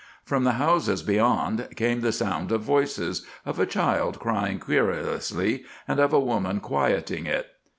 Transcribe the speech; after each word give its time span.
From 0.23 0.45
the 0.45 0.53
houses 0.53 1.03
beyond 1.03 1.67
came 1.75 2.01
the 2.01 2.11
sound 2.11 2.51
of 2.51 2.63
voices, 2.63 3.23
of 3.45 3.59
a 3.59 3.67
child 3.67 4.17
crying 4.19 4.57
querulously, 4.57 5.63
and 5.87 5.99
of 5.99 6.11
a 6.11 6.19
woman 6.19 6.59
quieting 6.59 7.27
it. 7.27 7.51